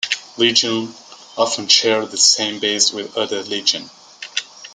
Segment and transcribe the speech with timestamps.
[0.35, 0.95] Legions
[1.37, 3.91] often shared the same base with other legions.